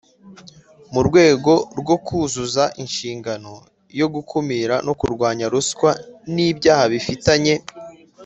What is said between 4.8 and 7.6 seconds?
no kurwanya ruswa n ibyaha bifitanye